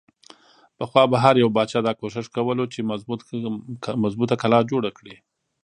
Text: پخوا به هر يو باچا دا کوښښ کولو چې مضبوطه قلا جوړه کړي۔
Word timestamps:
پخوا 0.77 1.03
به 1.11 1.17
هر 1.25 1.35
يو 1.43 1.49
باچا 1.55 1.79
دا 1.87 1.93
کوښښ 1.99 2.27
کولو 2.35 2.63
چې 2.73 2.79
مضبوطه 4.03 4.35
قلا 4.41 4.59
جوړه 4.71 4.89
کړي۔ 4.97 5.15